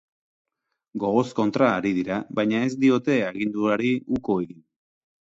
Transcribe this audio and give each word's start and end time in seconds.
Gogoz 1.03 1.25
kontra 1.41 1.69
ari 1.75 1.93
dira, 1.99 2.19
baina 2.41 2.65
ezin 2.71 2.83
diote 2.87 3.21
aginduari 3.31 3.97
uko 4.21 4.43
egin. 4.49 4.65